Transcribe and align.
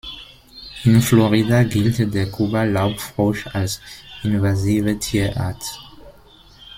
In 0.83 0.99
Florida 0.99 1.61
gilt 1.63 2.11
der 2.11 2.31
Kuba-Laubfrosch 2.31 3.45
als 3.53 3.79
Invasive 4.23 4.97
Tierart. 4.97 5.61